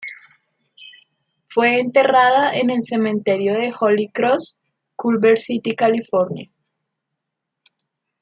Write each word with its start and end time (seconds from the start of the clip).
Fue 1.47 1.79
enterrada 1.79 2.55
en 2.57 2.71
el 2.71 2.81
Cementerio 2.81 3.53
de 3.53 3.71
Holy 3.79 4.07
Cross, 4.09 4.59
Culver 4.95 5.37
City, 5.37 5.75
California. 5.75 6.49